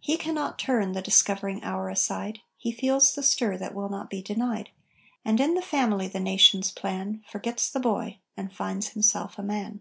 [0.00, 4.20] He cannot turn the discovering hour aside, He feels the stir that will not be
[4.20, 4.68] denied,
[5.24, 9.80] And in the family the Nations plan Forgets the boy and finds himself a man!